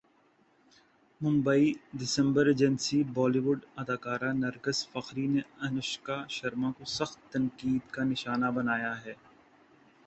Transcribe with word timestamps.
ممبئی 1.21 1.65
دسمبرایجنسی 1.99 2.99
بالی 3.15 3.41
وڈ 3.45 3.59
اداکارہ 3.81 4.31
نرگس 4.41 4.79
فخری 4.91 5.25
نے 5.33 5.41
انوشکا 5.63 6.17
شرما 6.35 6.69
کو 6.77 6.83
سخت 6.97 7.17
تنقید 7.31 7.83
کا 7.93 8.01
نشانہ 8.11 8.49
بنایا 8.55 8.93
ہے 9.03 9.13